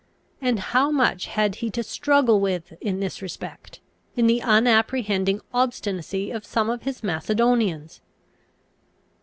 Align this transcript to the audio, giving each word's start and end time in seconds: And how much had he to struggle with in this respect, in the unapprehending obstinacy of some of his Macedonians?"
And 0.41 0.59
how 0.59 0.89
much 0.89 1.27
had 1.27 1.57
he 1.61 1.69
to 1.69 1.83
struggle 1.83 2.39
with 2.39 2.73
in 2.81 3.01
this 3.01 3.21
respect, 3.21 3.81
in 4.15 4.25
the 4.25 4.39
unapprehending 4.41 5.41
obstinacy 5.53 6.31
of 6.31 6.43
some 6.43 6.71
of 6.71 6.81
his 6.81 7.03
Macedonians?" 7.03 8.01